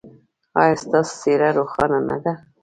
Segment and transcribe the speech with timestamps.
[0.61, 2.33] ایا ستاسو څیره روښانه نه ده؟